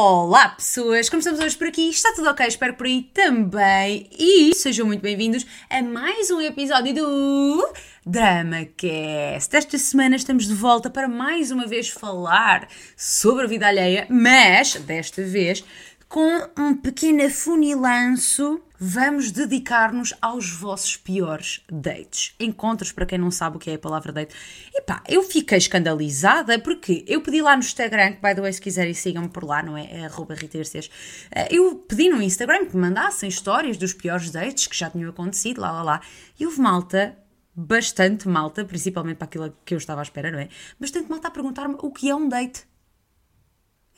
[0.00, 1.90] Olá pessoas, como estamos hoje por aqui?
[1.90, 2.46] Está tudo ok?
[2.46, 4.08] Espero por aí também.
[4.16, 7.68] E sejam muito bem-vindos a mais um episódio do
[8.06, 9.56] DramaCast.
[9.56, 14.76] Esta semana estamos de volta para mais uma vez falar sobre a vida alheia, mas
[14.76, 15.64] desta vez
[16.08, 22.34] com um pequeno afunilanço, vamos dedicar-nos aos vossos piores dates.
[22.38, 24.34] Encontros, para quem não sabe o que é a palavra date.
[24.72, 28.52] E pá, eu fiquei escandalizada porque eu pedi lá no Instagram, que by the way,
[28.52, 29.88] se quiserem sigam-me por lá, não é?
[29.90, 34.76] É arroba eh, Eu pedi no Instagram que me mandassem histórias dos piores dates que
[34.76, 36.00] já tinham acontecido, lá lá lá.
[36.38, 37.16] E houve malta
[37.60, 40.48] bastante malta, principalmente para aquilo que eu estava à espera, não é?
[40.78, 42.67] Bastante malta a perguntar-me o que é um date.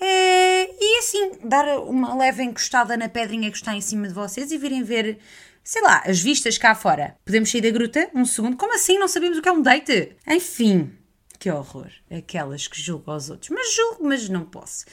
[0.01, 4.51] É, e assim, dar uma leve encostada na pedrinha que está em cima de vocês
[4.51, 5.19] e virem ver,
[5.63, 7.17] sei lá, as vistas cá fora.
[7.25, 8.11] Podemos sair da gruta?
[8.15, 8.57] Um segundo?
[8.57, 8.99] Como assim?
[8.99, 10.17] Não sabemos o que é um date?
[10.27, 10.91] Enfim,
[11.39, 11.91] que horror.
[12.11, 13.51] Aquelas que julgam aos outros.
[13.51, 14.87] Mas julgo, mas não posso.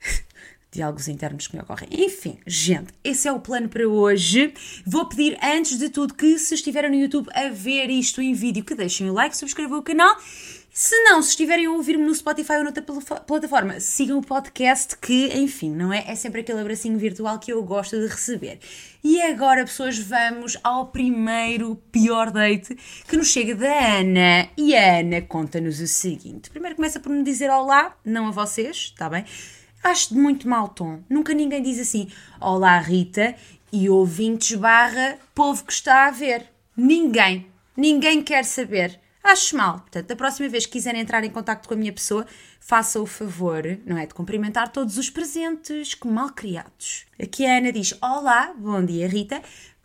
[0.72, 1.88] Diálogos internos que me ocorrem.
[1.90, 4.52] Enfim, gente, esse é o plano para hoje.
[4.86, 8.64] Vou pedir, antes de tudo, que se estiverem no YouTube a ver isto em vídeo,
[8.64, 10.16] que deixem o like, subscrevam o canal
[10.78, 15.28] se não, se estiverem a ouvir-me no Spotify ou noutra plataforma, sigam o podcast que,
[15.28, 16.04] enfim, não é?
[16.06, 18.58] É sempre aquele abracinho virtual que eu gosto de receber.
[19.02, 22.76] E agora, pessoas, vamos ao primeiro pior date
[23.08, 24.50] que nos chega da Ana.
[24.54, 26.50] E a Ana conta-nos o seguinte.
[26.50, 29.24] Primeiro começa por me dizer olá, não a vocês, está bem?
[29.82, 31.00] Acho de muito mau tom.
[31.08, 32.06] Nunca ninguém diz assim,
[32.38, 33.34] olá Rita
[33.72, 36.44] e ouvintes barra povo que está a ver.
[36.76, 37.46] Ninguém.
[37.74, 39.80] Ninguém quer saber acho mal.
[39.80, 42.26] Portanto, da próxima vez que quiserem entrar em contato com a minha pessoa,
[42.60, 44.06] faça o favor, não é?
[44.06, 47.06] De cumprimentar todos os presentes que mal criados.
[47.20, 49.42] Aqui a Ana diz: Olá, bom dia, Rita.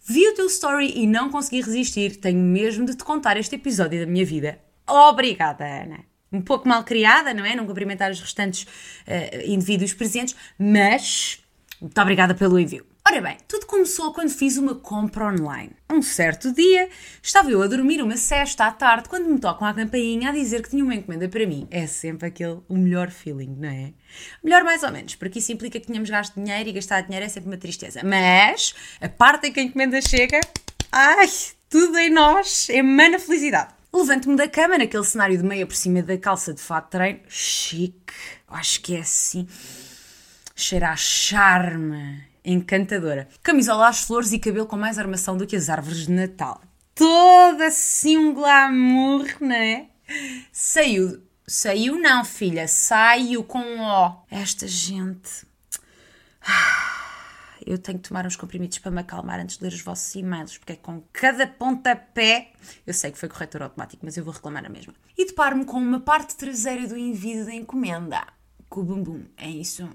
[0.08, 2.16] Vi o teu story e não consegui resistir.
[2.18, 4.60] Tenho mesmo de te contar este episódio da minha vida.
[4.88, 6.00] Obrigada, Ana.
[6.32, 7.56] Um pouco mal criada, não é?
[7.56, 11.40] Não cumprimentar os restantes uh, indivíduos presentes, mas
[11.80, 12.91] muito obrigada pelo envio.
[13.08, 15.72] Ora bem, tudo começou quando fiz uma compra online.
[15.90, 16.88] Um certo dia,
[17.22, 20.62] estava eu a dormir uma cesta à tarde quando me tocam a campainha a dizer
[20.62, 21.68] que tinha uma encomenda para mim.
[21.72, 23.92] É sempre aquele o melhor feeling, não é?
[24.44, 27.30] Melhor mais ou menos, porque isso implica que tínhamos gasto dinheiro e gastar dinheiro é
[27.30, 28.02] sempre uma tristeza.
[28.04, 30.40] Mas a parte em que a encomenda chega,
[30.92, 31.28] ai,
[31.70, 33.74] tudo em nós emana felicidade.
[33.92, 37.20] Levanto-me da cama naquele cenário de meia por cima da calça de fato de treino.
[37.28, 38.14] Chique.
[38.48, 39.48] Acho que é assim.
[40.56, 43.28] Cheira a charme encantadora.
[43.44, 46.62] Camisola às flores e cabelo com mais armação do que as árvores de Natal.
[46.96, 49.88] Toda assim um glamour, não é?
[50.52, 51.24] Saiu.
[51.48, 52.68] Saiu não, filha.
[52.68, 54.26] Saiu com O.
[54.30, 55.46] Esta gente.
[57.66, 60.58] Eu tenho que tomar uns comprimidos para me acalmar antes de ler os vossos e-mails,
[60.58, 62.52] porque é com cada pontapé.
[62.86, 64.94] Eu sei que foi corretor automático, mas eu vou reclamar a mesma.
[65.18, 68.26] E deparo-me com uma parte traseira do envio da encomenda.
[68.68, 69.26] Com o bumbum.
[69.38, 69.88] É isso.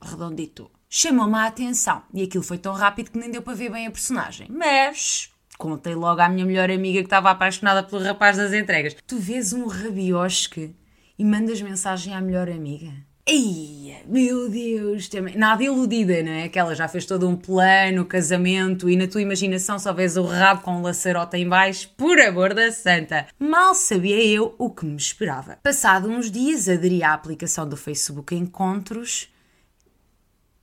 [0.00, 2.02] Redondito chamou-me a atenção.
[2.14, 4.46] E aquilo foi tão rápido que nem deu para ver bem a personagem.
[4.50, 8.96] Mas contei logo à minha melhor amiga que estava apaixonada pelo rapaz das entregas.
[9.06, 10.74] Tu vês um rabiosque
[11.18, 12.92] e mandas mensagem à melhor amiga?
[13.28, 15.36] Eia, meu Deus, também.
[15.36, 16.44] nada iludida, não é?
[16.44, 20.62] Aquela já fez todo um plano, casamento e na tua imaginação só vês o rabo
[20.62, 23.26] com um laçarote em baixo, por amor da santa.
[23.38, 25.58] Mal sabia eu o que me esperava.
[25.62, 29.28] Passado uns dias aderi à aplicação do Facebook Encontros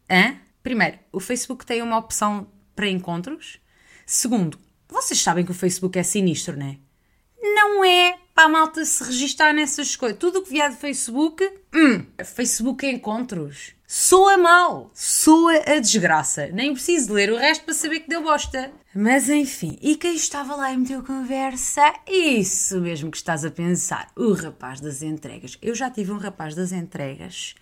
[0.10, 0.38] Hã?
[0.62, 3.60] Primeiro, o Facebook tem uma opção para encontros.
[4.06, 6.78] Segundo, vocês sabem que o Facebook é sinistro, não é?
[7.42, 10.18] Não é para a malta se registar nessas coisas.
[10.18, 11.44] Tudo o que vier do Facebook,
[11.74, 13.74] hum, Facebook é encontros.
[13.86, 16.48] Soa mal, soa a desgraça.
[16.48, 18.72] Nem preciso ler o resto para saber que deu bosta.
[18.96, 21.94] Mas enfim, e quem estava lá e meteu conversa?
[22.08, 25.58] Isso mesmo que estás a pensar, o rapaz das entregas.
[25.62, 27.54] Eu já tive um rapaz das entregas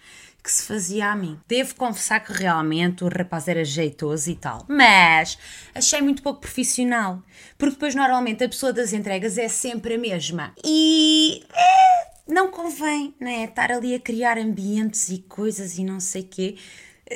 [0.44, 1.40] que se fazia a mim.
[1.48, 5.38] Devo confessar que realmente o rapaz era jeitoso e tal, mas
[5.74, 7.22] achei muito pouco profissional,
[7.58, 10.54] porque depois normalmente a pessoa das entregas é sempre a mesma.
[10.64, 13.46] E é, não convém, né?
[13.46, 16.56] Estar ali a criar ambientes e coisas e não sei quê.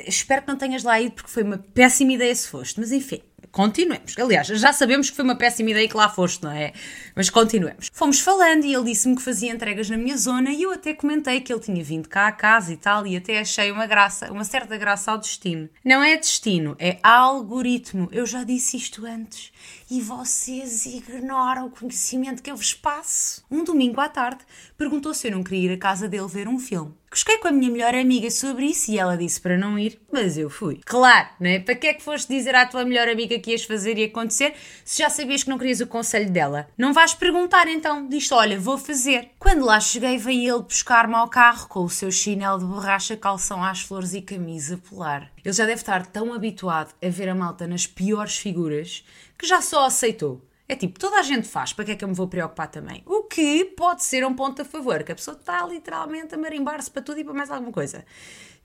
[0.06, 3.22] Espero que não tenhas lá ido porque foi uma péssima ideia se foste, mas enfim
[3.56, 4.14] continuemos.
[4.18, 6.74] Aliás, já sabemos que foi uma péssima ideia que lá foste, não é?
[7.14, 7.88] Mas continuemos.
[7.90, 11.40] Fomos falando e ele disse-me que fazia entregas na minha zona e eu até comentei
[11.40, 14.44] que ele tinha vindo cá a casa e tal e até achei uma graça, uma
[14.44, 15.70] certa graça ao destino.
[15.82, 18.10] Não é destino, é algoritmo.
[18.12, 19.50] Eu já disse isto antes
[19.90, 23.42] e vocês ignoram o conhecimento que eu vos passo.
[23.50, 24.44] Um domingo à tarde
[24.76, 26.92] perguntou se eu não queria ir à casa dele ver um filme.
[27.16, 30.36] Busquei com a minha melhor amiga sobre isso e ela disse para não ir, mas
[30.36, 30.82] eu fui.
[30.84, 31.58] Claro, né?
[31.58, 34.52] Para que é que foste dizer à tua melhor amiga que ias fazer e acontecer
[34.84, 36.68] se já sabias que não querias o conselho dela?
[36.76, 39.30] Não vais perguntar então, diz olha, vou fazer.
[39.38, 43.64] Quando lá cheguei, veio ele buscar-me ao carro com o seu chinelo de borracha, calção
[43.64, 45.32] às flores e camisa polar.
[45.42, 49.02] Ele já deve estar tão habituado a ver a malta nas piores figuras
[49.38, 50.45] que já só aceitou.
[50.68, 53.02] É tipo, toda a gente faz, para que é que eu me vou preocupar também?
[53.06, 56.90] O que pode ser um ponto a favor, que a pessoa está literalmente a marimbar-se
[56.90, 58.04] para tudo e para mais alguma coisa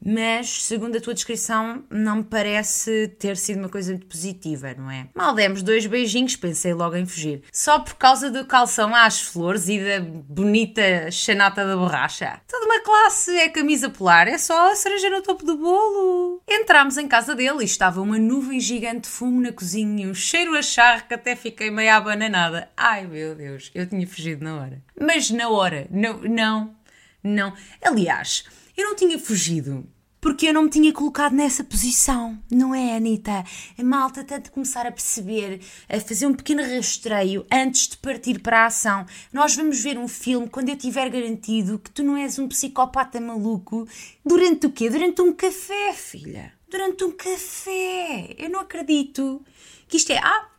[0.03, 4.89] mas segundo a tua descrição, não me parece ter sido uma coisa muito positiva, não
[4.89, 5.07] é?
[5.13, 7.43] Mal demos dois beijinhos, pensei logo em fugir.
[7.51, 12.41] Só por causa do calção às flores e da bonita chanata da borracha.
[12.47, 16.41] Toda uma classe é camisa polar, é só a cereja no topo do bolo.
[16.49, 20.55] Entramos em casa dele e estava uma nuvem gigante de fumo na cozinha, um cheiro
[20.55, 22.69] a charro que até fiquei meio abananada.
[22.75, 24.81] Ai meu Deus, eu tinha fugido na hora.
[24.99, 26.75] Mas na hora, não, não,
[27.23, 27.53] não.
[27.83, 28.45] Aliás,
[28.75, 29.87] eu não tinha fugido
[30.21, 33.43] porque eu não me tinha colocado nessa posição, não é, Anitta?
[33.75, 35.59] A malta tanto começar a perceber,
[35.89, 39.03] a fazer um pequeno rastreio antes de partir para a ação.
[39.33, 43.19] Nós vamos ver um filme quando eu tiver garantido que tu não és um psicopata
[43.19, 43.87] maluco.
[44.23, 44.91] Durante o quê?
[44.91, 46.53] Durante um café, filha.
[46.69, 48.35] Durante um café.
[48.37, 49.43] Eu não acredito
[49.87, 50.19] que isto é.
[50.19, 50.49] Ah,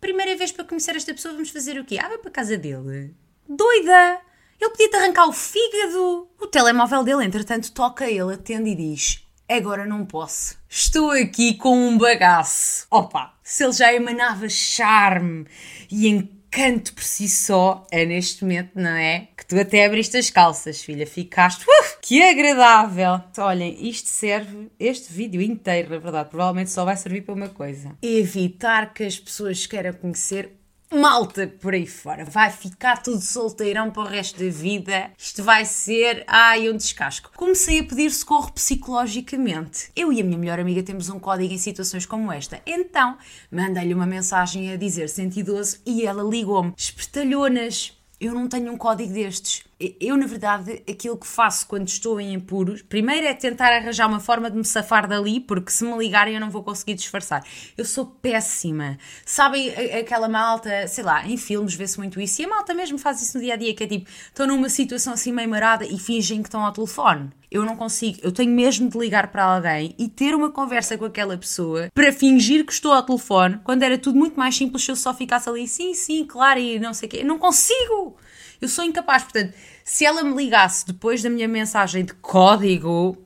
[0.00, 1.98] primeira vez para conhecer esta pessoa, vamos fazer o quê?
[2.02, 3.14] Ah, vai para a casa dele.
[3.46, 4.29] Doida!
[4.60, 6.28] Ele podia-te arrancar o fígado.
[6.38, 10.58] O telemóvel dele, entretanto, toca ele, atende e diz: Agora não posso.
[10.68, 12.86] Estou aqui com um bagaço.
[12.90, 13.34] Opa!
[13.42, 15.46] Se ele já emanava charme
[15.90, 19.28] e encanto por si só, é neste momento, não é?
[19.36, 21.06] Que tu até abriste as calças, filha.
[21.06, 21.64] Ficaste.
[21.66, 23.20] Uf, que agradável!
[23.38, 27.96] Olhem, isto serve, este vídeo inteiro, na verdade, provavelmente só vai servir para uma coisa:
[28.02, 30.59] evitar que as pessoas queiram conhecer
[30.92, 32.24] malta por aí fora.
[32.24, 35.10] Vai ficar tudo solteirão para o resto da vida.
[35.16, 37.30] Isto vai ser, ai, um descasco.
[37.36, 39.90] Comecei a pedir socorro psicologicamente.
[39.94, 42.60] Eu e a minha melhor amiga temos um código em situações como esta.
[42.66, 43.16] Então,
[43.50, 46.74] mandei-lhe uma mensagem a dizer 112 e ela ligou-me.
[46.76, 49.64] Espertalhonas eu não tenho um código destes.
[49.98, 54.20] Eu, na verdade, aquilo que faço quando estou em apuros, primeiro é tentar arranjar uma
[54.20, 57.42] forma de me safar dali, porque se me ligarem eu não vou conseguir disfarçar.
[57.78, 58.98] Eu sou péssima.
[59.24, 63.22] Sabem aquela malta, sei lá, em filmes vê-se muito isso, e a malta mesmo faz
[63.22, 65.98] isso no dia a dia, que é tipo, estão numa situação assim meio marada e
[65.98, 67.30] fingem que estão ao telefone.
[67.50, 71.06] Eu não consigo, eu tenho mesmo de ligar para alguém e ter uma conversa com
[71.06, 74.90] aquela pessoa para fingir que estou ao telefone, quando era tudo muito mais simples se
[74.90, 77.18] eu só ficasse ali, sim, sim, claro, e não sei o quê.
[77.22, 78.18] Eu não consigo!
[78.60, 83.16] Eu sou incapaz, portanto, se ela me ligasse depois da minha mensagem de código,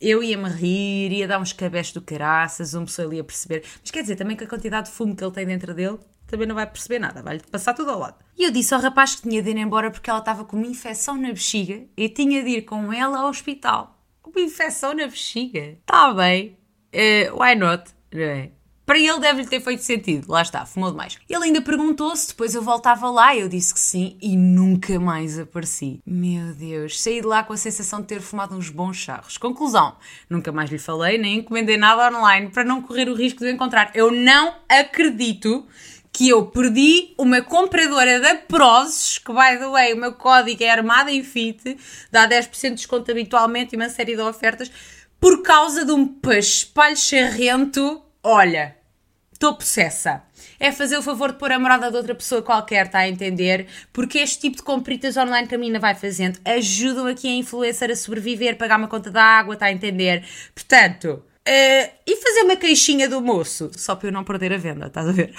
[0.00, 3.64] eu ia-me rir, ia dar uns cabés do caraças, uma pessoa ia perceber.
[3.80, 6.46] Mas quer dizer, também que a quantidade de fumo que ele tem dentro dele, também
[6.46, 8.16] não vai perceber nada, vai-lhe passar tudo ao lado.
[8.36, 10.66] E eu disse ao rapaz que tinha de ir embora porque ela estava com uma
[10.66, 13.98] infecção na bexiga e tinha de ir com ela ao hospital.
[14.24, 15.78] Uma infecção na bexiga?
[15.80, 16.56] Está bem.
[16.94, 17.90] Uh, why not?
[18.12, 18.50] Não é?
[18.88, 20.32] Para ele deve-lhe ter feito sentido.
[20.32, 21.18] Lá está, fumou demais.
[21.28, 23.36] Ele ainda perguntou se depois eu voltava lá.
[23.36, 26.00] Eu disse que sim e nunca mais apareci.
[26.06, 29.36] Meu Deus, saí de lá com a sensação de ter fumado uns bons charros.
[29.36, 29.94] Conclusão:
[30.30, 33.50] nunca mais lhe falei nem encomendei nada online para não correr o risco de o
[33.50, 33.90] encontrar.
[33.94, 35.66] Eu não acredito
[36.10, 40.70] que eu perdi uma compradora da Prozes, que by the way, o meu código é
[40.70, 41.76] armada em fit,
[42.10, 44.70] dá 10% de desconto habitualmente e uma série de ofertas,
[45.20, 48.02] por causa de um paspalho charrento.
[48.22, 48.77] Olha,
[49.38, 50.22] estou possessa.
[50.58, 53.68] É fazer o favor de pôr a morada de outra pessoa qualquer, está a entender?
[53.92, 57.90] Porque este tipo de compritas online que a menina vai fazendo ajudam aqui a influencer
[57.90, 60.26] a sobreviver, pagar uma conta da água, está a entender?
[60.52, 64.88] Portanto, uh, e fazer uma queixinha do moço, só para eu não perder a venda,
[64.88, 65.32] estás a ver?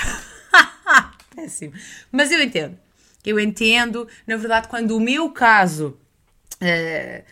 [1.35, 1.73] Péssimo.
[2.11, 2.79] Mas eu entendo.
[3.25, 5.99] Eu entendo, na verdade, quando o meu caso.
[6.61, 7.23] Uh,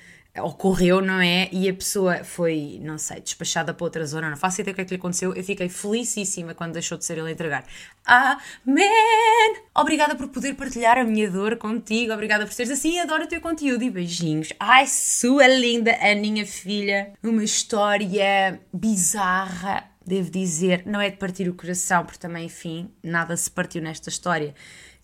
[0.41, 1.49] ocorreu, não é?
[1.51, 4.81] E a pessoa foi, não sei, despachada para outra zona, não faço ideia o que
[4.81, 5.33] é que lhe aconteceu.
[5.33, 7.65] Eu fiquei felicíssima quando deixou de ser ele a entregar.
[8.05, 9.55] Amém!
[9.75, 13.41] Obrigada por poder partilhar a minha dor contigo, obrigada por seres assim, adoro o teu
[13.41, 14.53] conteúdo e beijinhos.
[14.59, 21.53] Ai, sua linda Aninha filha, uma história bizarra devo dizer, não é de partir o
[21.53, 24.55] coração, porque também, enfim, nada se partiu nesta história,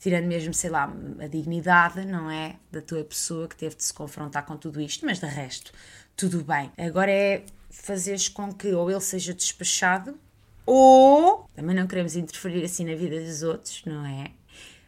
[0.03, 2.57] tirando mesmo, sei lá, a dignidade, não é?
[2.69, 5.71] Da tua pessoa que teve de se confrontar com tudo isto, mas de resto,
[6.13, 6.69] tudo bem.
[6.77, 10.19] Agora é fazeres com que ou ele seja despachado,
[10.65, 14.31] ou também não queremos interferir assim na vida dos outros, não é?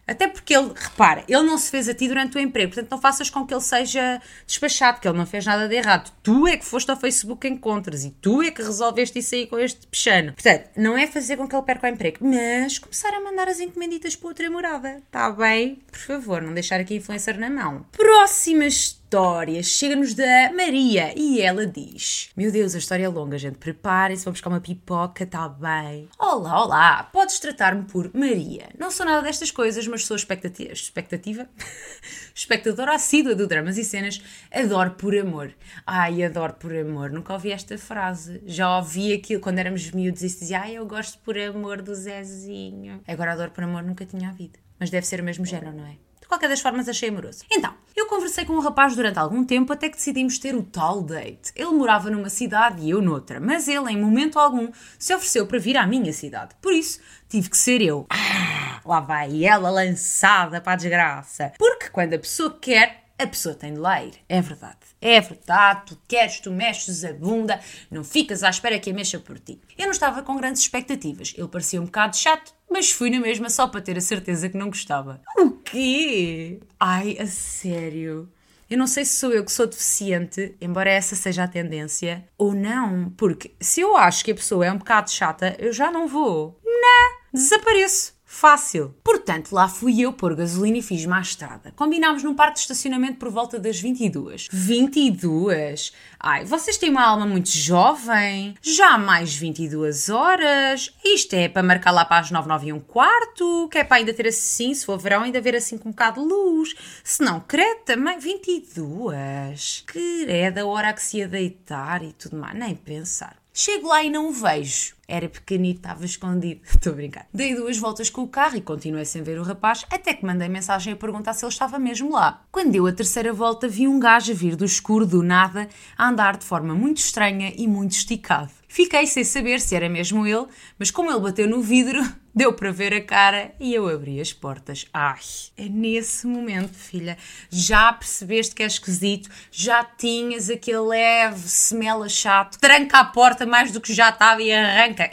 [0.08, 3.02] Até porque ele, repara, ele não se fez a ti durante o emprego, portanto não
[3.02, 6.12] faças com que ele seja despachado, que ele não fez nada de errado.
[6.22, 9.58] Tu é que foste ao Facebook Encontros e tu é que resolveste isso aí com
[9.58, 10.34] este peixano.
[10.34, 13.60] Portanto, não é fazer com que ele perca o emprego, mas começar a mandar as
[13.60, 15.02] encomenditas para outra morada.
[15.06, 15.82] Está bem?
[15.92, 17.86] Por favor, não deixar aqui influencer na mão.
[17.92, 18.66] Próxima
[19.06, 23.60] história chega-nos da Maria e ela diz: Meu Deus, a história é longa, gente.
[23.60, 26.10] Preparem-se, vamos buscar uma pipoca, tá bem?
[26.18, 28.70] Olá, olá, podes tratar-me por Maria.
[28.80, 30.74] Não sou nada destas coisas, mas sou expectativa.
[30.74, 31.48] Expectativa?
[32.34, 34.20] Espectadora assídua do Dramas e Cenas.
[34.52, 35.54] Adoro por amor.
[35.86, 37.12] Ai, adoro por amor.
[37.12, 38.42] Nunca ouvi esta frase.
[38.44, 41.94] Já ouvi aquilo quando éramos miúdos e se dizia: Ai, eu gosto por amor do
[41.94, 43.04] Zezinho.
[43.08, 44.58] Agora adoro por amor, nunca tinha ouvido.
[44.80, 46.05] Mas deve ser o mesmo género, não é?
[46.26, 47.44] De qualquer das formas, achei amoroso.
[47.52, 50.64] Então, eu conversei com o um rapaz durante algum tempo até que decidimos ter o
[50.64, 51.52] tal date.
[51.56, 55.60] Ele morava numa cidade e eu noutra, mas ele, em momento algum, se ofereceu para
[55.60, 56.56] vir à minha cidade.
[56.60, 58.08] Por isso, tive que ser eu.
[58.10, 61.54] Ah, lá vai ela lançada para a desgraça.
[61.60, 64.14] Porque quando a pessoa quer, a pessoa tem de ler.
[64.28, 64.80] É verdade.
[65.00, 67.60] É verdade, tu queres, tu mexes a bunda,
[67.92, 69.62] não ficas à espera que a mexa por ti.
[69.78, 71.36] Eu não estava com grandes expectativas.
[71.38, 74.58] Ele parecia um bocado chato, mas fui na mesma só para ter a certeza que
[74.58, 75.22] não gostava.
[75.38, 76.60] O quê?
[76.80, 78.30] Ai, a sério.
[78.70, 82.54] Eu não sei se sou eu que sou deficiente, embora essa seja a tendência, ou
[82.54, 86.08] não, porque se eu acho que a pessoa é um bocado chata, eu já não
[86.08, 86.60] vou.
[86.66, 88.15] Não, desapareço.
[88.36, 88.94] Fácil.
[89.02, 91.72] Portanto, lá fui eu pôr gasolina e fiz-me à estrada.
[91.74, 94.50] Combinámos num parque de estacionamento por volta das 22.
[94.52, 95.94] 22?
[96.20, 98.54] Ai, vocês têm uma alma muito jovem.
[98.62, 100.94] Já mais 22 horas.
[101.02, 103.70] Isto é para marcar lá para as 9, 9 e um quarto.
[103.72, 106.22] Que é para ainda ter assim, se for verão, ainda ver assim com um bocado
[106.22, 106.76] de luz.
[107.06, 108.20] Se não, credo também.
[108.20, 109.86] 22.
[109.88, 112.54] Que é da hora que se ia deitar e tudo mais.
[112.54, 113.45] Nem pensar.
[113.58, 114.94] Chego lá e não o vejo.
[115.08, 116.60] Era pequenito, estava escondido.
[116.68, 117.26] Estou a brincar.
[117.34, 120.50] Dei duas voltas com o carro e continuei sem ver o rapaz, até que mandei
[120.50, 122.44] mensagem a perguntar se ele estava mesmo lá.
[122.52, 126.10] Quando deu a terceira volta, vi um gajo a vir do escuro do nada, a
[126.10, 128.52] andar de forma muito estranha e muito esticado.
[128.76, 132.04] Fiquei sem saber se era mesmo ele, mas como ele bateu no vidro,
[132.36, 134.86] deu para ver a cara e eu abri as portas.
[134.94, 135.22] Ai,
[135.58, 137.18] é nesse momento, filha,
[137.50, 143.72] já percebeste que é esquisito, já tinhas aquele leve semela chato, tranca a porta mais
[143.72, 145.10] do que já estava e arranca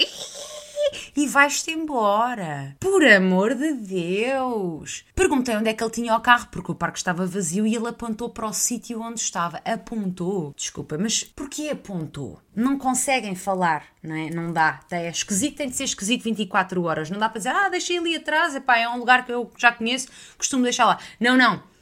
[1.16, 2.76] e vais-te embora.
[2.80, 5.04] Por amor de Deus!
[5.14, 7.88] Perguntei onde é que ele tinha o carro, porque o parque estava vazio e ele
[7.88, 9.58] apontou para o sítio onde estava.
[9.64, 10.52] Apontou.
[10.56, 12.40] Desculpa, mas porquê apontou?
[12.54, 14.30] Não conseguem falar, não é?
[14.30, 14.80] Não dá.
[14.90, 17.10] É esquisito, tem de ser esquisito 24 horas.
[17.10, 19.72] Não dá para dizer, ah, deixei ali atrás, epá, é um lugar que eu já
[19.72, 20.98] conheço, costumo deixar lá.
[21.20, 21.72] Não, não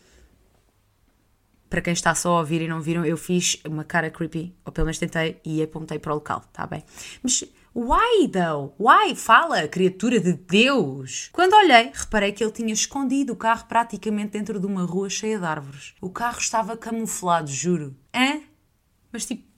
[1.70, 4.72] para quem está só a ouvir e não viram, eu fiz uma cara creepy, ou
[4.72, 6.82] pelo menos tentei, e apontei para o local, tá bem?
[7.22, 8.74] Mas Why, though?
[8.78, 9.14] Why?
[9.14, 11.28] Fala, criatura de Deus!
[11.32, 15.38] Quando olhei, reparei que ele tinha escondido o carro praticamente dentro de uma rua cheia
[15.38, 15.94] de árvores.
[16.00, 17.96] O carro estava camuflado, juro.
[18.12, 18.40] Hã?
[19.12, 19.49] Mas tipo,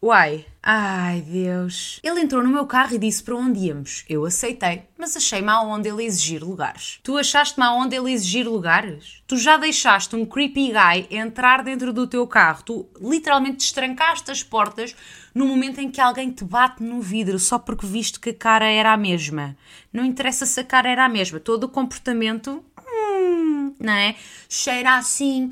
[0.00, 1.98] Uai, ai Deus.
[2.04, 4.04] Ele entrou no meu carro e disse para onde íamos.
[4.08, 7.00] Eu aceitei, mas achei má onda ele exigir lugares.
[7.02, 9.24] Tu achaste má onda ele exigir lugares?
[9.26, 12.62] Tu já deixaste um creepy guy entrar dentro do teu carro.
[12.62, 14.94] Tu literalmente destrancaste as portas
[15.34, 18.66] no momento em que alguém te bate no vidro só porque viste que a cara
[18.66, 19.56] era a mesma.
[19.92, 21.40] Não interessa se a cara era a mesma.
[21.40, 24.14] Todo o comportamento, hum, não é?
[24.48, 25.50] Cheira assim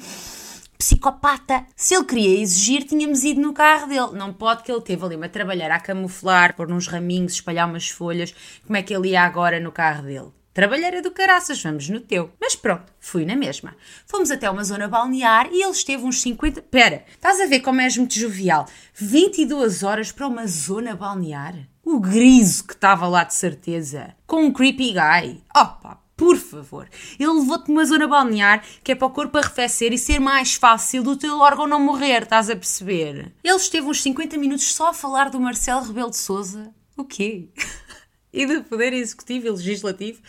[0.78, 1.66] psicopata.
[1.75, 4.12] Se ele queria exigir, tínhamos ido no carro dele.
[4.12, 7.88] Não pode que ele teve ali a trabalhar, a camuflar, pôr uns raminhos, espalhar umas
[7.88, 8.35] folhas.
[8.66, 10.37] Como é que ele ia agora no carro dele?
[10.56, 12.30] Trabalheira do caraças, vamos no teu.
[12.40, 13.76] Mas pronto, fui na mesma.
[14.06, 16.62] Fomos até uma zona balnear e ele esteve uns 50.
[16.62, 18.66] Pera, estás a ver como és muito jovial?
[18.95, 21.54] 22 horas para uma zona balnear?
[21.85, 24.14] O griso que estava lá de certeza.
[24.26, 25.42] Com um creepy guy.
[25.54, 26.88] Opa, por favor.
[27.18, 31.02] Ele levou-te numa zona balnear que é para o corpo arrefecer e ser mais fácil
[31.02, 33.32] do teu órgão não morrer, estás a perceber?
[33.44, 36.75] Ele esteve uns 50 minutos só a falar do Marcelo Rebelo de Souza.
[36.96, 37.49] O quê?
[38.32, 40.20] e do Poder Executivo e Legislativo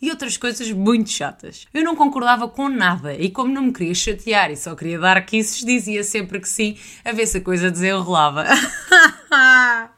[0.00, 1.66] e outras coisas muito chatas.
[1.72, 5.24] Eu não concordava com nada e, como não me queria chatear e só queria dar
[5.24, 8.44] kisses, dizia sempre que sim, a ver se a coisa desenrolava.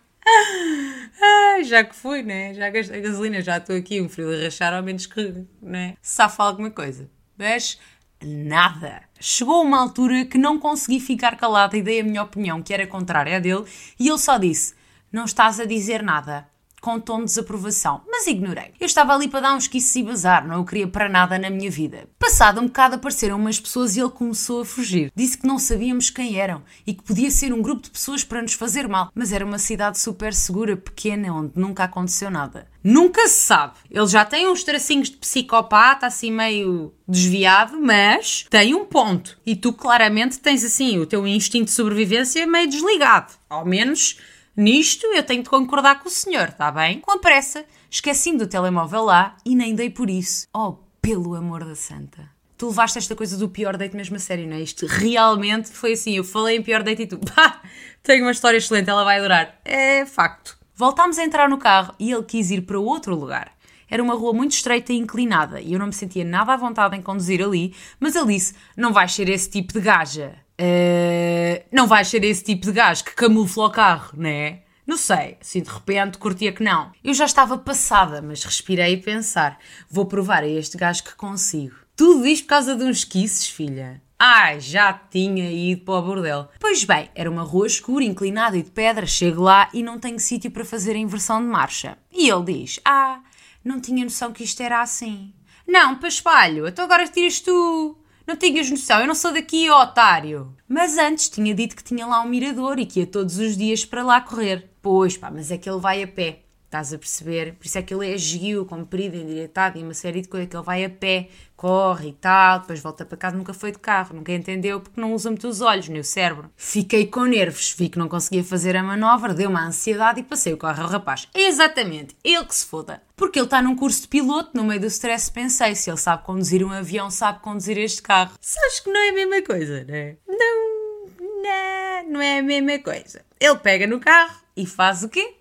[1.64, 2.54] Já que fui, né?
[2.54, 5.94] Já gastei gasolina, já estou aqui, um frio de rachar, ao menos que, né?
[6.00, 7.10] Safa alguma coisa.
[7.36, 7.78] Mas
[8.22, 9.02] nada.
[9.20, 12.86] Chegou uma altura que não consegui ficar calada e dei a minha opinião, que era
[12.86, 13.64] contrária à dele,
[13.98, 14.74] e ele só disse:
[15.10, 16.48] Não estás a dizer nada
[16.86, 18.70] com tom de desaprovação, mas ignorei.
[18.78, 21.50] Eu estava ali para dar uns quisses e bazar, não o queria para nada na
[21.50, 22.08] minha vida.
[22.16, 25.10] Passado um bocado apareceram umas pessoas e ele começou a fugir.
[25.12, 28.40] Disse que não sabíamos quem eram e que podia ser um grupo de pessoas para
[28.40, 32.68] nos fazer mal, mas era uma cidade super segura, pequena, onde nunca aconteceu nada.
[32.84, 33.74] Nunca se sabe.
[33.90, 39.36] Ele já tem uns tracinhos de psicopata, assim meio desviado, mas tem um ponto.
[39.44, 43.32] E tu claramente tens assim o teu instinto de sobrevivência meio desligado.
[43.50, 44.20] Ao menos
[44.56, 47.00] Nisto eu tenho de concordar com o senhor, está bem?
[47.00, 50.46] Com pressa, esqueci-me do telemóvel lá e nem dei por isso.
[50.54, 52.30] Oh, pelo amor da santa.
[52.56, 54.62] Tu levaste esta coisa do pior date mesmo a sério, não é?
[54.62, 56.16] Isto realmente foi assim.
[56.16, 57.60] Eu falei em pior date e tu, pá,
[58.02, 59.60] tenho uma história excelente, ela vai adorar.
[59.62, 60.58] É facto.
[60.74, 63.52] Voltámos a entrar no carro e ele quis ir para outro lugar.
[63.90, 66.96] Era uma rua muito estreita e inclinada e eu não me sentia nada à vontade
[66.96, 70.45] em conduzir ali, mas ele disse: Não vais ser esse tipo de gaja.
[70.58, 74.62] Uh, não vais ser esse tipo de gajo que camufla o carro, não é?
[74.86, 76.92] Não sei, assim de repente curtia que não.
[77.02, 79.58] Eu já estava passada, mas respirei e pensar:
[79.90, 81.74] vou provar a este gajo que consigo.
[81.96, 84.00] Tudo isto por causa de uns kisses, filha.
[84.18, 86.48] Ai, já tinha ido para o bordel.
[86.58, 89.04] Pois bem, era uma rua escura, inclinada e de pedra.
[89.06, 91.98] Chego lá e não tenho sítio para fazer a inversão de marcha.
[92.10, 93.20] E ele diz: Ah,
[93.64, 95.34] não tinha noção que isto era assim.
[95.66, 97.98] Não, para espalho, então agora tiras tu.
[98.26, 100.52] Não tinhas noção, eu não sou daqui, otário.
[100.68, 103.84] Mas antes tinha dito que tinha lá um mirador e que ia todos os dias
[103.84, 104.68] para lá correr.
[104.82, 106.45] Pois pá, mas é que ele vai a pé.
[106.66, 107.54] Estás a perceber?
[107.54, 110.56] Por isso é que ele é esguio, comprido, endireitado e uma série de coisas que
[110.56, 114.16] ele vai a pé, corre e tal, depois volta para casa, nunca foi de carro,
[114.16, 116.50] nunca entendeu porque não usa muito os olhos nem o cérebro.
[116.56, 120.52] Fiquei com nervos, vi que não conseguia fazer a manobra, deu uma ansiedade e passei
[120.52, 121.28] o carro ao rapaz.
[121.32, 123.00] Exatamente, ele que se foda.
[123.14, 126.24] Porque ele está num curso de piloto, no meio do stress pensei, se ele sabe
[126.24, 128.32] conduzir um avião, sabe conduzir este carro.
[128.40, 130.16] Sabes que não é a mesma coisa, não é?
[130.28, 131.06] Não,
[131.42, 133.24] não, não é a mesma coisa.
[133.38, 135.35] Ele pega no carro e faz o quê?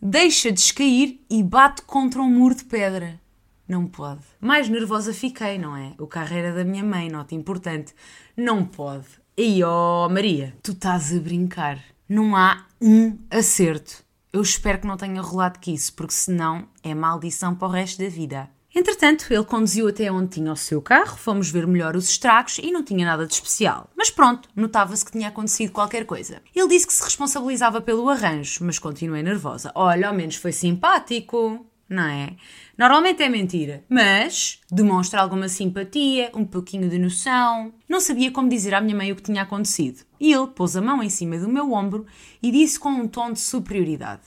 [0.00, 3.20] Deixa descair e bate contra um muro de pedra.
[3.68, 4.22] Não pode.
[4.40, 5.94] Mais nervosa fiquei, não é?
[5.98, 7.94] O carro era da minha mãe, nota importante.
[8.36, 9.06] Não pode.
[9.36, 11.82] E ó, oh, Maria, tu estás a brincar.
[12.08, 14.04] Não há um acerto.
[14.32, 18.02] Eu espero que não tenha rolado que isso, porque senão é maldição para o resto
[18.02, 18.50] da vida.
[18.74, 22.70] Entretanto, ele conduziu até onde tinha o seu carro, fomos ver melhor os estragos e
[22.70, 23.90] não tinha nada de especial.
[23.96, 26.40] Mas pronto, notava-se que tinha acontecido qualquer coisa.
[26.54, 29.72] Ele disse que se responsabilizava pelo arranjo, mas continuei nervosa.
[29.74, 32.36] Olha, ao menos foi simpático, não é?
[32.78, 37.74] Normalmente é mentira, mas demonstra alguma simpatia, um pouquinho de noção.
[37.88, 40.04] Não sabia como dizer à minha mãe o que tinha acontecido.
[40.20, 42.06] E ele pôs a mão em cima do meu ombro
[42.40, 44.22] e disse com um tom de superioridade: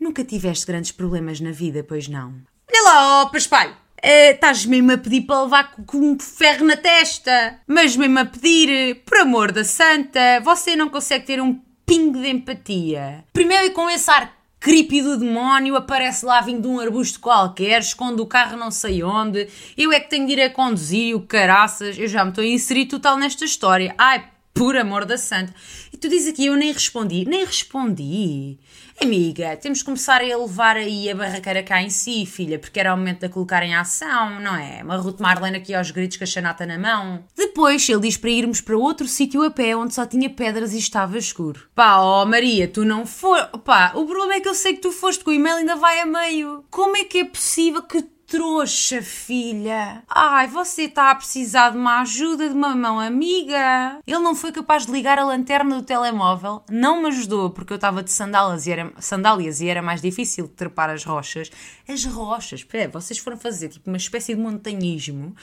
[0.00, 2.34] Nunca tiveste grandes problemas na vida, pois não?
[2.70, 3.72] Olha lá, ó, Paspalho.
[3.72, 7.58] Uh, estás mesmo a pedir para levar com um ferro na testa.
[7.66, 12.28] Mas mesmo a pedir, por amor da santa, você não consegue ter um pingo de
[12.28, 13.24] empatia.
[13.32, 18.20] Primeiro com esse ar creepy do demónio, aparece lá vindo de um arbusto qualquer, esconde
[18.20, 21.96] o carro não sei onde, eu é que tenho de ir a conduzir o caraças,
[21.96, 23.94] eu já me estou a inserir total nesta história.
[23.96, 25.54] Ai, por amor da santa.
[25.92, 27.24] E tu dizes aqui, eu nem respondi.
[27.26, 28.58] Nem respondi.
[29.00, 32.94] Amiga, temos que começar a levar aí a barraqueira cá em si, filha, porque era
[32.94, 34.82] o momento de a colocar em ação, não é?
[34.82, 37.22] Uma Ruth Marlene aqui aos gritos com a chanata na mão.
[37.36, 40.78] Depois ele diz para irmos para outro sítio a pé onde só tinha pedras e
[40.78, 41.68] estava escuro.
[41.74, 43.38] Pá, ó oh Maria, tu não for.
[43.64, 46.00] Pá, o problema é que eu sei que tu foste, que o e-mail ainda vai
[46.00, 46.64] a meio.
[46.70, 50.02] Como é que é possível que trouxa, filha.
[50.08, 54.00] Ai, você está a precisar de uma ajuda de uma mão amiga.
[54.06, 57.76] Ele não foi capaz de ligar a lanterna do telemóvel, não me ajudou porque eu
[57.76, 61.50] estava de sandálias e era, sandálias e era mais difícil de trepar as rochas.
[61.88, 65.34] As rochas, pé, vocês foram fazer tipo uma espécie de montanhismo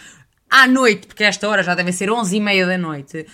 [0.49, 3.25] à noite, porque esta hora já devem ser onze e meia da noite.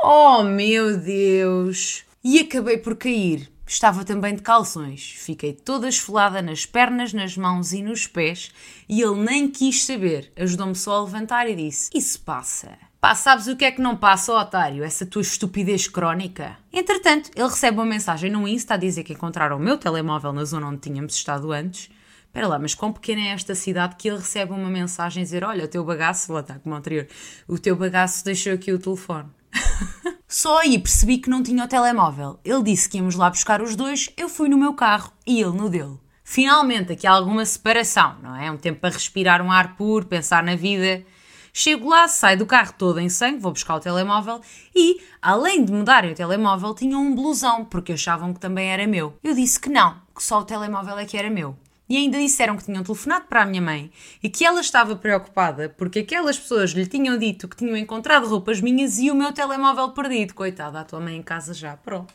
[0.00, 2.04] Oh, meu Deus!
[2.22, 5.14] E acabei por cair Estava também de calções.
[5.18, 8.50] Fiquei toda esfolada nas pernas, nas mãos e nos pés
[8.88, 10.32] e ele nem quis saber.
[10.34, 12.78] Ajudou-me só a levantar e disse: Isso passa.
[12.98, 14.82] Pá, sabes o que é que não passa, otário?
[14.82, 16.56] Essa tua estupidez crónica.
[16.72, 20.44] Entretanto, ele recebe uma mensagem no Insta a dizer que encontraram o meu telemóvel na
[20.44, 21.90] zona onde tínhamos estado antes.
[22.26, 25.44] Espera lá, mas quão pequena é esta cidade que ele recebe uma mensagem a dizer:
[25.44, 27.06] Olha, o teu bagaço, lá está como anterior,
[27.46, 29.28] o teu bagaço deixou aqui o telefone.
[30.30, 32.38] Só aí percebi que não tinha o telemóvel.
[32.44, 35.56] Ele disse que íamos lá buscar os dois, eu fui no meu carro e ele
[35.56, 35.98] no dele.
[36.22, 38.50] Finalmente, aqui há alguma separação, não é?
[38.50, 41.02] Um tempo para respirar um ar puro, pensar na vida.
[41.50, 44.42] Chego lá, saio do carro todo em sangue, vou buscar o telemóvel
[44.76, 48.86] e, além de me darem o telemóvel, tinham um blusão, porque achavam que também era
[48.86, 49.18] meu.
[49.24, 51.56] Eu disse que não, que só o telemóvel é que era meu.
[51.88, 53.90] E ainda disseram que tinham telefonado para a minha mãe
[54.22, 58.60] e que ela estava preocupada porque aquelas pessoas lhe tinham dito que tinham encontrado roupas
[58.60, 60.34] minhas e o meu telemóvel perdido.
[60.34, 62.12] Coitada, a tua mãe em casa já, pronto.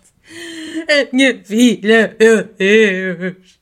[0.87, 3.59] A minha filha, meu Deus.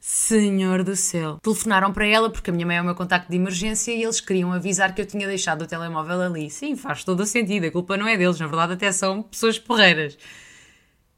[0.00, 1.38] Senhor do céu.
[1.42, 4.20] Telefonaram para ela porque a minha mãe é o meu contacto de emergência e eles
[4.20, 6.50] queriam avisar que eu tinha deixado o telemóvel ali.
[6.50, 7.66] Sim, faz todo o sentido.
[7.66, 10.16] A culpa não é deles, na verdade, até são pessoas porreiras.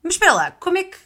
[0.02, 0.96] Mas espera lá, como é que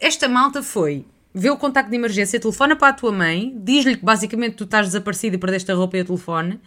[0.00, 4.04] esta malta foi vê o contacto de emergência, telefona para a tua mãe, diz-lhe que
[4.04, 6.60] basicamente tu estás desaparecido e perdeste a roupa e o telefone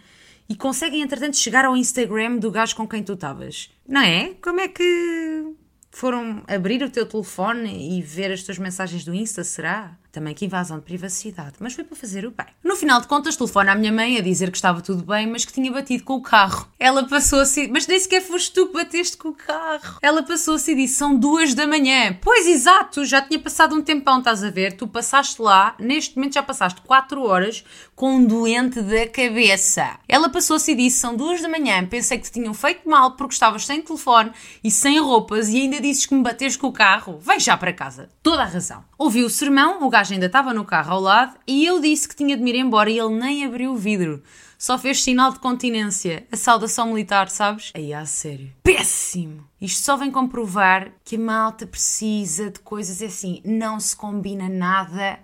[0.48, 3.70] e conseguem, entretanto, chegar ao Instagram do gajo com quem tu estavas.
[3.88, 4.34] Não é?
[4.42, 5.54] Como é que
[5.90, 9.96] foram abrir o teu telefone e ver as tuas mensagens do Insta, será?
[10.12, 12.46] Também que invasão de privacidade, mas foi para fazer o bem.
[12.62, 15.44] No final de contas, telefona à minha mãe a dizer que estava tudo bem, mas
[15.46, 16.68] que tinha batido com o carro.
[16.78, 19.98] Ela passou assim, mas nem sequer foste tu que bateste com o carro.
[20.02, 22.16] Ela passou assim e disse: são duas da manhã.
[22.20, 24.74] Pois exato, já tinha passado um tempão, estás a ver?
[24.74, 27.64] Tu passaste lá, neste momento já passaste quatro horas
[27.96, 29.98] com um doente da cabeça.
[30.06, 33.12] Ela passou assim e disse: são duas da manhã, pensei que te tinham feito mal
[33.12, 34.30] porque estavas sem telefone
[34.62, 37.18] e sem roupas e ainda dizes que me bateste com o carro.
[37.18, 38.10] Vai já para casa.
[38.22, 38.84] Toda a razão.
[38.98, 42.16] Ouvi o sermão, o gajo ainda estava no carro ao lado e eu disse que
[42.16, 44.22] tinha de me ir embora e ele nem abriu o vidro.
[44.58, 46.24] Só fez sinal de continência.
[46.30, 47.72] A saudação militar, sabes?
[47.74, 48.52] Aí, a sério.
[48.62, 49.44] Péssimo!
[49.60, 53.42] Isto só vem comprovar que a malta precisa de coisas assim.
[53.44, 55.18] Não se combina nada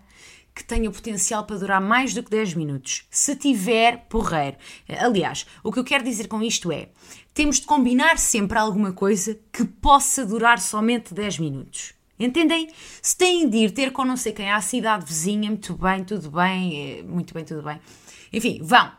[0.53, 3.07] que tenha potencial para durar mais do que 10 minutos.
[3.11, 4.57] Se tiver, porreiro.
[4.89, 6.89] Aliás, o que eu quero dizer com isto é:
[7.33, 11.95] temos de combinar sempre alguma coisa que possa durar somente 10 minutos.
[12.19, 12.69] Entendem?
[13.01, 16.31] Se têm de ir ter com não sei quem à cidade vizinha, muito bem, tudo
[16.31, 17.81] bem, muito bem, tudo bem.
[18.33, 18.91] Enfim, vão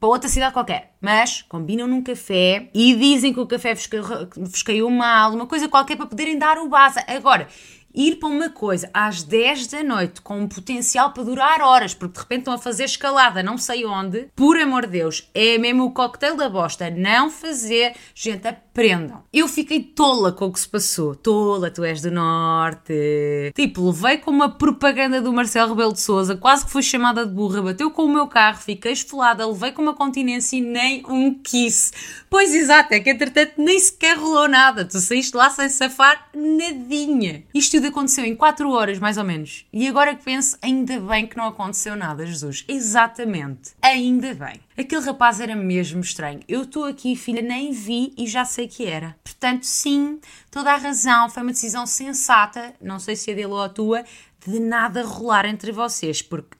[0.00, 4.88] para outra cidade qualquer, mas combinam num café e dizem que o café vos caiu
[4.90, 7.00] mal, uma coisa qualquer para poderem dar o base.
[7.08, 7.48] Agora,
[7.92, 12.14] ir para uma coisa às 10 da noite com um potencial para durar horas, porque
[12.14, 15.86] de repente estão a fazer escalada não sei onde, por amor de Deus, é mesmo
[15.86, 16.90] o coquetel da bosta.
[16.90, 18.46] Não fazer, gente,
[18.78, 19.24] aprendam.
[19.32, 21.14] Eu fiquei tola com o que se passou.
[21.14, 23.52] Tola, tu és do Norte.
[23.54, 27.32] Tipo, levei com uma propaganda do Marcelo Rebelo de Souza, quase que fui chamada de
[27.32, 31.34] burra, bateu com o meu carro, fiquei esfolada, levei com uma continência e nem um
[31.34, 31.92] kiss.
[32.30, 34.84] Pois exato, é que entretanto nem sequer rolou nada.
[34.84, 37.42] Tu saíste lá sem safar nadinha.
[37.52, 39.66] Isto tudo aconteceu em 4 horas, mais ou menos.
[39.72, 42.64] E agora que penso, ainda bem que não aconteceu nada, Jesus.
[42.68, 43.72] Exatamente.
[43.82, 44.60] Ainda bem.
[44.78, 46.38] Aquele rapaz era mesmo estranho.
[46.46, 49.16] Eu estou aqui, filha, nem vi e já sei que era.
[49.24, 50.20] Portanto, sim,
[50.52, 51.28] toda a razão.
[51.28, 54.04] Foi uma decisão sensata, não sei se é dele ou a tua,
[54.46, 56.56] de nada rolar entre vocês, porque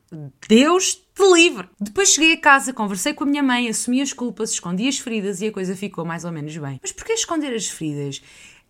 [0.48, 1.68] Deus te livre.
[1.80, 5.40] Depois cheguei a casa, conversei com a minha mãe, assumi as culpas, escondi as feridas
[5.40, 6.80] e a coisa ficou mais ou menos bem.
[6.82, 8.20] Mas porquê esconder as feridas?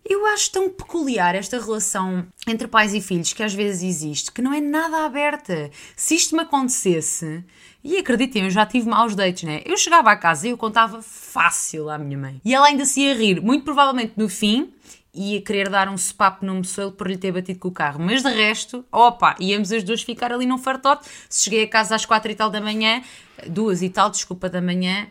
[0.05, 4.41] Eu acho tão peculiar esta relação entre pais e filhos que às vezes existe, que
[4.41, 5.69] não é nada aberta.
[5.95, 7.43] Se isto me acontecesse,
[7.83, 9.61] e acreditem, eu já tive maus dates, né?
[9.65, 12.41] Eu chegava à casa e eu contava fácil à minha mãe.
[12.43, 14.73] E ela ainda se ia rir, muito provavelmente no fim,
[15.13, 17.99] ia querer dar um sepapo no moçoelo por lhe ter batido com o carro.
[17.99, 21.07] Mas de resto, opa, íamos as duas ficar ali num fartote.
[21.29, 23.01] Se cheguei a casa às quatro e tal da manhã,
[23.47, 25.07] duas e tal, desculpa, da manhã,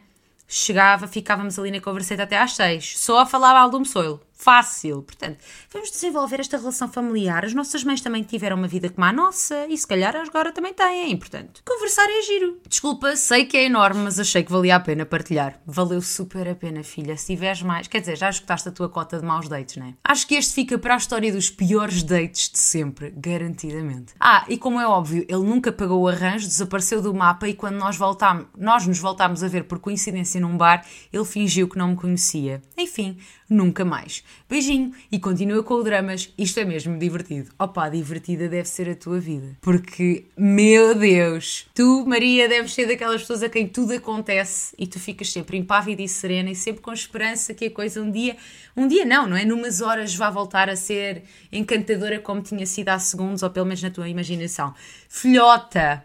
[0.47, 2.99] chegava, ficávamos ali na converseta até às seis.
[2.99, 5.03] Só a falar mal do moçoelo fácil.
[5.03, 5.39] Portanto,
[5.71, 7.45] vamos desenvolver esta relação familiar.
[7.45, 10.73] As nossas mães também tiveram uma vida como a nossa e se calhar agora também
[10.73, 11.17] têm.
[11.17, 12.61] Portanto, conversar é giro.
[12.67, 15.61] Desculpa, sei que é enorme, mas achei que valia a pena partilhar.
[15.67, 17.17] Valeu super a pena, filha.
[17.17, 19.95] Se tiveres mais, quer dizer, já escutaste a tua cota de maus dates, não é?
[20.05, 24.15] Acho que este fica para a história dos piores dates de sempre, garantidamente.
[24.21, 27.77] Ah, e como é óbvio, ele nunca pagou o arranjo, desapareceu do mapa e quando
[27.77, 31.89] nós voltámos, nós nos voltámos a ver por coincidência num bar, ele fingiu que não
[31.89, 32.63] me conhecia.
[32.77, 33.19] Enfim,
[33.49, 34.23] nunca mais.
[34.49, 36.33] Beijinho e continua com o dramas.
[36.37, 37.51] Isto é mesmo divertido.
[37.59, 39.57] Opa, divertida deve ser a tua vida.
[39.61, 45.01] Porque, meu Deus, tu, Maria, deves ser daquelas pessoas a quem tudo acontece e tu
[45.01, 48.37] ficas sempre impávida e serena e sempre com esperança que a coisa um dia,
[48.77, 49.45] um dia não, não é?
[49.45, 53.83] Numas horas vá voltar a ser encantadora como tinha sido há segundos ou pelo menos
[53.83, 54.75] na tua imaginação.
[55.09, 56.05] Filhota,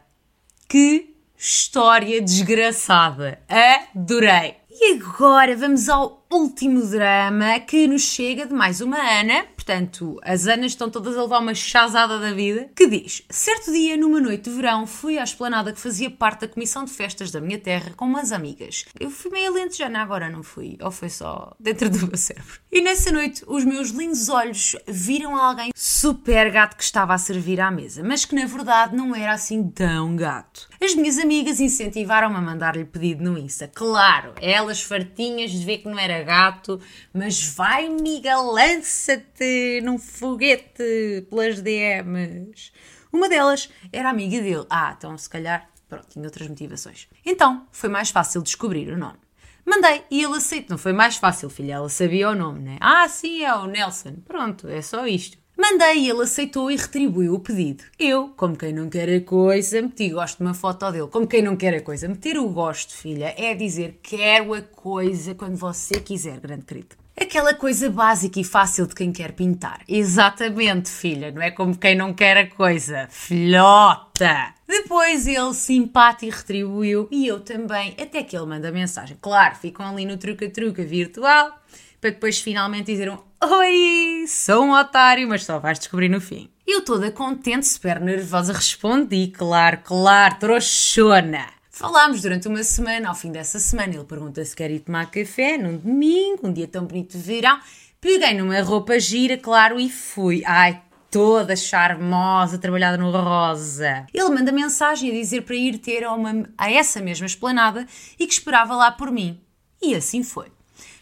[0.67, 3.39] que história desgraçada.
[3.49, 4.55] Adorei.
[4.71, 10.47] E agora vamos ao último drama que nos chega de mais uma Ana, portanto, as
[10.47, 14.49] Anas estão todas a levar uma chazada da vida, que diz: Certo dia, numa noite
[14.49, 17.93] de verão, fui à esplanada que fazia parte da comissão de festas da minha terra
[17.95, 18.85] com umas amigas.
[18.99, 20.75] Eu fui meio alentejana agora, não fui?
[20.81, 22.59] Ou foi só dentro do meu cérebro?
[22.71, 27.61] E nessa noite, os meus lindos olhos viram alguém super gato que estava a servir
[27.61, 30.67] à mesa, mas que na verdade não era assim tão gato.
[30.81, 33.69] As minhas amigas incentivaram-me a mandar-lhe pedido no Insta.
[33.73, 36.79] Claro, elas fartinhas de ver que não era gato,
[37.13, 42.71] mas vai, miga, lança-te num foguete pelas DMs.
[43.11, 44.65] Uma delas era amiga dele.
[44.69, 47.07] Ah, então se calhar, pronto, tinha outras motivações.
[47.25, 49.19] Então, foi mais fácil descobrir o nome.
[49.65, 50.71] Mandei e ele aceitou.
[50.71, 51.75] Não foi mais fácil, filha.
[51.75, 52.77] Ela sabia o nome, né?
[52.81, 54.15] Ah, sim, é o Nelson.
[54.25, 55.37] Pronto, é só isto.
[55.55, 57.83] Mandei ele aceitou e retribuiu o pedido.
[57.99, 61.07] Eu, como quem não quer a coisa, meti gosto de uma foto dele.
[61.07, 62.07] Como quem não quer a coisa.
[62.07, 66.95] Meter o gosto, filha, é dizer quero a coisa quando você quiser, grande querido.
[67.15, 69.81] Aquela coisa básica e fácil de quem quer pintar.
[69.87, 73.07] Exatamente, filha, não é como quem não quer a coisa.
[73.11, 74.55] Filhota!
[74.67, 79.15] Depois ele simpático retribuiu e eu também, até que ele manda mensagem.
[79.21, 81.59] Claro, ficam ali no truca-truca virtual
[82.03, 86.49] para depois finalmente dizer um Oi, sou um otário, mas só vais descobrir no fim.
[86.65, 91.47] Eu toda contente, super nervosa, respondi, claro, claro, trouxona.
[91.69, 95.57] Falámos durante uma semana, ao fim dessa semana ele pergunta se quer ir tomar café
[95.57, 97.59] num domingo, um dia tão bonito de verão.
[97.99, 100.41] Peguei numa roupa gira, claro, e fui.
[100.45, 104.05] Ai, toda charmosa, trabalhada no rosa.
[104.13, 107.85] Ele manda mensagem a dizer para ir ter a, uma, a essa mesma esplanada
[108.17, 109.41] e que esperava lá por mim.
[109.81, 110.47] E assim foi.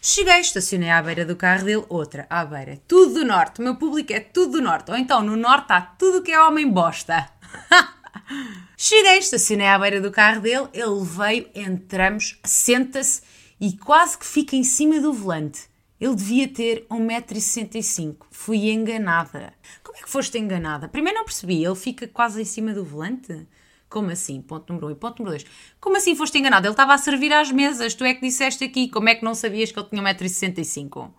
[0.04, 2.76] Cheguei, estacionei à beira do carro dele, outra à beira.
[2.88, 4.90] Tudo do norte, o meu público é tudo do norte.
[4.90, 7.30] Ou então no norte há tudo que é homem bosta.
[8.76, 13.22] Cheguei, estacionei à beira do carro dele, ele veio, entramos, senta-se
[13.60, 15.70] e quase que fica em cima do volante.
[16.00, 18.16] Ele devia ter 1,65m.
[18.32, 19.54] Fui enganada.
[19.84, 20.88] Como é que foste enganada?
[20.88, 23.46] Primeiro não percebi, ele fica quase em cima do volante?
[23.92, 24.40] Como assim?
[24.40, 24.92] Ponto número 1 um.
[24.92, 25.50] e ponto número 2.
[25.78, 26.66] Como assim foste enganado?
[26.66, 28.88] Ele estava a servir às mesas, tu é que disseste aqui.
[28.88, 31.10] Como é que não sabias que ele tinha 1,65m?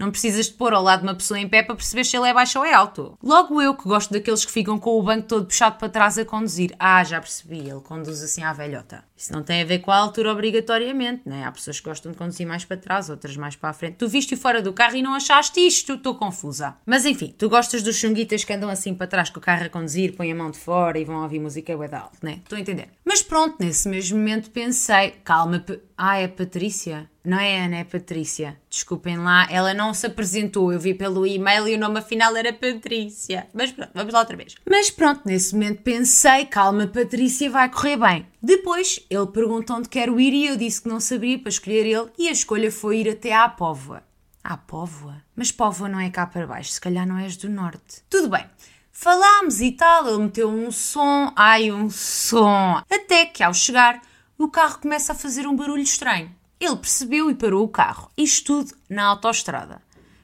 [0.00, 2.32] Não precisas de pôr ao lado uma pessoa em pé para perceber se ele é
[2.32, 3.18] baixo ou é alto.
[3.22, 6.24] Logo eu, que gosto daqueles que ficam com o banco todo puxado para trás a
[6.24, 6.74] conduzir.
[6.78, 9.04] Ah, já percebi, ele conduz assim à velhota.
[9.14, 11.44] Isso não tem a ver com a altura obrigatoriamente, né?
[11.44, 13.96] Há pessoas que gostam de conduzir mais para trás, outras mais para a frente.
[13.96, 16.74] Tu viste fora do carro e não achaste isto, estou confusa.
[16.86, 19.68] Mas enfim, tu gostas dos chunguitas que andam assim para trás com o carro a
[19.68, 22.40] conduzir, põem a mão de fora e vão ouvir música bué alto, né?
[22.42, 22.88] Estou a entender.
[23.04, 25.62] Mas pronto, nesse mesmo momento pensei, calma,
[26.02, 27.10] ah, é Patrícia?
[27.22, 28.58] Não é Ana, é Patrícia.
[28.70, 30.72] Desculpem lá, ela não se apresentou.
[30.72, 33.46] Eu vi pelo e-mail e o nome afinal era Patrícia.
[33.52, 34.54] Mas pronto, vamos lá outra vez.
[34.66, 38.26] Mas pronto, nesse momento pensei, calma, Patrícia, vai correr bem.
[38.42, 42.10] Depois ele perguntou onde quero ir e eu disse que não sabia para escolher ele
[42.18, 44.02] e a escolha foi ir até à Póvoa.
[44.42, 45.22] À Póvoa?
[45.36, 48.02] Mas Póvoa não é cá para baixo, se calhar não és do norte.
[48.08, 48.46] Tudo bem.
[48.90, 52.82] Falámos e tal, ele meteu um som, ai um som.
[52.90, 54.00] Até que ao chegar
[54.42, 56.34] o carro começa a fazer um barulho estranho.
[56.58, 58.10] Ele percebeu e parou o carro.
[58.16, 59.82] Isto tudo na autoestrada.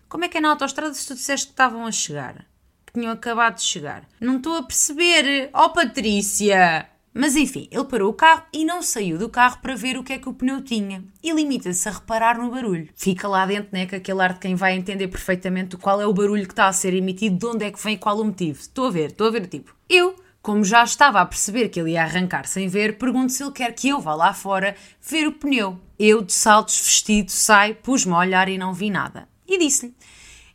[0.08, 2.46] Como é que é na autoestrada se tu disseste que estavam a chegar?
[2.86, 4.08] Que tinham acabado de chegar?
[4.18, 5.50] Não estou a perceber.
[5.52, 6.88] Oh, Patrícia!
[7.12, 10.14] Mas enfim, ele parou o carro e não saiu do carro para ver o que
[10.14, 11.04] é que o pneu tinha.
[11.22, 12.88] E limita-se a reparar no barulho.
[12.94, 16.12] Fica lá dentro, né, com aquele ar de quem vai entender perfeitamente qual é o
[16.12, 18.60] barulho que está a ser emitido, de onde é que vem e qual o motivo.
[18.60, 19.74] Estou a ver, estou a ver, tipo.
[19.88, 23.50] Eu como já estava a perceber que ele ia arrancar sem ver, pergunto se ele
[23.50, 25.76] quer que eu vá lá fora ver o pneu.
[25.98, 29.28] Eu, de saltos, vestido, saio, pus-me a olhar e não vi nada.
[29.44, 29.92] E disse-lhe.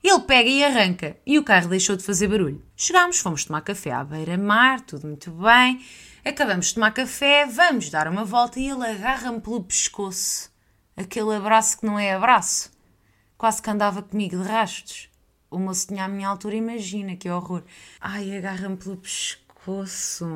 [0.01, 2.63] Ele pega e arranca, e o carro deixou de fazer barulho.
[2.73, 5.85] Chegámos, fomos tomar café à beira-mar, tudo muito bem.
[6.23, 10.49] Acabamos de tomar café, vamos dar uma volta e ele agarra-me pelo pescoço.
[10.95, 12.71] Aquele abraço que não é abraço.
[13.37, 15.09] Quase que andava comigo de rastos.
[15.49, 17.61] O moço tinha a minha altura, imagina que horror.
[17.99, 20.27] Ai, agarra-me pelo pescoço pescoço.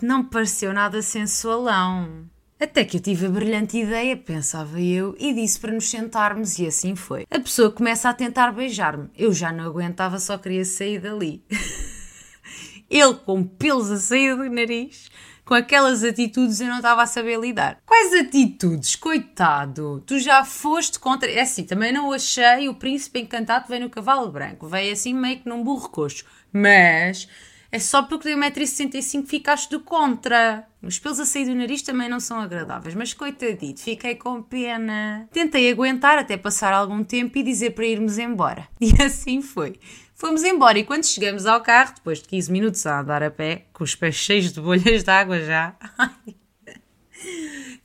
[0.00, 2.26] Não pareceu nada sensualão.
[2.58, 6.66] Até que eu tive a brilhante ideia, pensava eu, e disse para nos sentarmos, e
[6.66, 7.26] assim foi.
[7.30, 9.08] A pessoa começa a tentar beijar-me.
[9.16, 11.42] Eu já não aguentava, só queria sair dali.
[12.88, 15.10] Ele com pelos a sair do nariz,
[15.44, 17.78] com aquelas atitudes eu não estava a saber lidar.
[17.86, 18.94] Quais atitudes?
[18.94, 20.02] Coitado!
[20.06, 21.30] Tu já foste contra.
[21.30, 24.66] É assim, também não achei o príncipe encantado vem no cavalo branco.
[24.66, 26.24] Veio assim meio que num burro coxo.
[26.52, 27.26] Mas
[27.72, 30.66] é só porque tenho 1,65m ficaste do contra.
[30.82, 35.28] Os pelos a sair do nariz também não são agradáveis, mas coitadito, fiquei com pena.
[35.32, 38.68] Tentei aguentar até passar algum tempo e dizer para irmos embora.
[38.80, 39.78] E assim foi.
[40.14, 43.66] Fomos embora e quando chegamos ao carro, depois de 15 minutos a andar a pé,
[43.72, 45.74] com os pés cheios de bolhas de água já.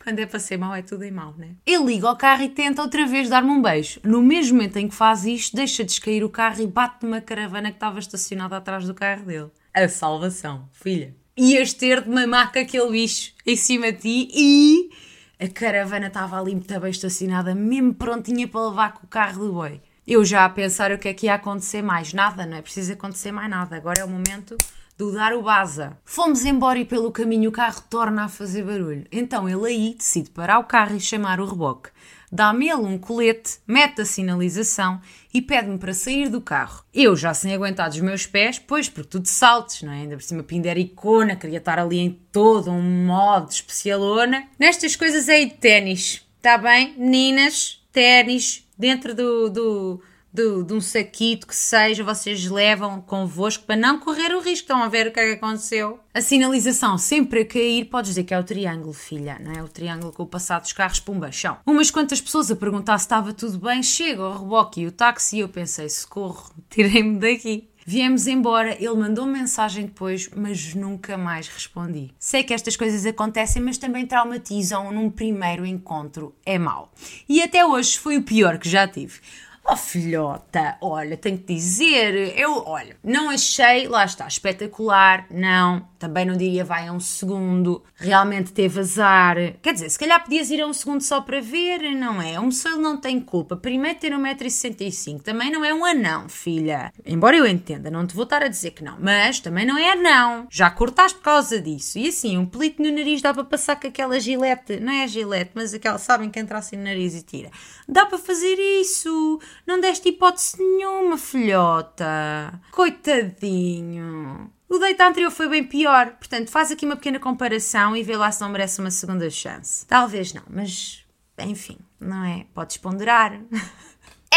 [0.04, 1.56] Quando é para ser mau, é tudo em mau, né?
[1.66, 4.00] Ele liga ao carro e tenta outra vez dar-me um beijo.
[4.04, 7.72] No mesmo momento em que faz isto, deixa descair o carro e bate numa caravana
[7.72, 11.14] que estava estacionada atrás do carro dele a salvação, filha.
[11.38, 14.90] Ias ter de mamar com aquele bicho em cima de ti e
[15.38, 19.54] a caravana estava ali muito bem estacionada, mesmo prontinha para levar com o carro do
[19.54, 19.82] boi.
[20.08, 22.14] Eu já a pensar o que é que ia acontecer mais.
[22.14, 23.76] Nada, não é preciso acontecer mais nada.
[23.76, 24.56] Agora é o momento
[24.98, 25.98] de dar o baza.
[26.06, 29.06] Fomos embora e pelo caminho o carro torna a fazer barulho.
[29.12, 31.90] Então ele aí decide parar o carro e chamar o reboque
[32.36, 35.00] dá-me ele um colete, mete a sinalização
[35.36, 36.86] e pede-me para sair do carro.
[36.94, 39.98] Eu já sem aguentar os meus pés, pois porque tu te saltes, não é?
[39.98, 44.48] Ainda por cima pindericona, queria estar ali em todo um modo especialona.
[44.58, 46.96] Nestas coisas é de ténis, está bem?
[46.98, 50.02] Meninas, ténis, dentro do, do
[50.36, 54.66] de, de, um saquito que seja, vocês levam convosco para não correr o risco.
[54.66, 56.00] Estão a ver o que é que aconteceu?
[56.14, 59.64] A sinalização sempre a cair, podes dizer que é o triângulo, filha, não é?
[59.64, 61.58] O triângulo com o passado dos carros, pumba, chão.
[61.66, 65.38] Umas quantas pessoas a perguntar se estava tudo bem, chega o reboque e o táxi
[65.38, 67.70] e eu pensei, socorro, tirei-me daqui.
[67.88, 72.16] Viemos embora, ele mandou mensagem depois, mas nunca mais respondi.
[72.18, 76.34] Sei que estas coisas acontecem, mas também traumatizam num primeiro encontro.
[76.44, 76.92] É mau.
[77.30, 79.20] E até hoje foi o pior que já tive.
[79.68, 86.24] Oh filhota, olha, tenho que dizer, eu, olha, não achei, lá está, espetacular, não, também
[86.24, 90.62] não diria vai a um segundo, realmente teve azar, quer dizer, se calhar podias ir
[90.62, 92.40] a um segundo só para ver, não é?
[92.40, 96.94] Um moço não tem culpa, primeiro ter 1,65m, também não é um anão, filha.
[97.04, 99.94] Embora eu entenda, não te vou estar a dizer que não, mas também não é
[99.94, 103.80] anão, já cortaste por causa disso, e assim, um pelito no nariz dá para passar
[103.80, 107.24] com aquela gilete, não é gilete, mas aquela, sabem que entra assim no nariz e
[107.24, 107.50] tira,
[107.90, 112.60] dá para fazer isso não deste hipótese nenhuma, filhota.
[112.72, 114.52] Coitadinho.
[114.68, 118.32] O date anterior foi bem pior, portanto faz aqui uma pequena comparação e vê lá
[118.32, 119.86] se não merece uma segunda chance.
[119.86, 121.06] Talvez não, mas
[121.40, 122.46] enfim, não é?
[122.54, 123.40] Podes ponderar.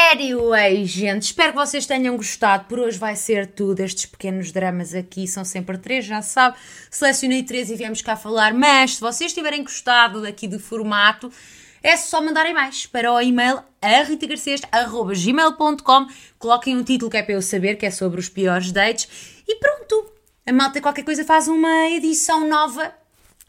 [0.01, 2.67] Anyway, gente, espero que vocês tenham gostado.
[2.67, 3.81] Por hoje vai ser tudo.
[3.81, 6.57] Estes pequenos dramas aqui são sempre três, já sabe.
[6.89, 8.55] Selecionei três e viemos cá falar.
[8.55, 11.33] Mas se vocês tiverem gostado daqui do formato,
[11.83, 13.61] é só mandarem mais para o e-mail
[14.07, 16.07] ritagarcês.gmail.com
[16.39, 19.09] Coloquem um título que é para eu saber, que é sobre os piores dates.
[19.47, 20.13] E pronto!
[20.47, 22.95] A malta qualquer coisa faz uma edição nova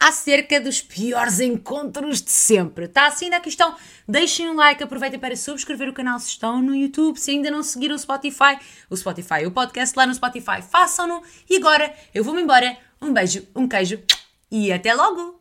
[0.00, 2.86] acerca dos piores encontros de sempre.
[2.86, 3.76] Está assim na questão?
[4.08, 7.62] Deixem um like, aproveitem para subscrever o canal se estão no YouTube, se ainda não
[7.62, 11.22] seguiram o Spotify, o Spotify, o podcast lá no Spotify, façam-no.
[11.48, 12.76] E agora eu vou-me embora.
[13.02, 14.02] Um beijo, um queijo
[14.50, 15.38] e até logo!